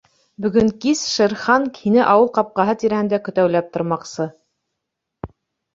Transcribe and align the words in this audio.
Бөгөн 0.43 0.71
кис 0.85 1.03
Шер 1.15 1.35
Хан 1.41 1.67
һине 1.81 2.01
ауыл 2.15 2.33
ҡапҡаһы 2.39 2.77
тирәһендә 2.85 3.21
көтәүләп 3.29 3.73
тормаҡсы. 3.77 4.31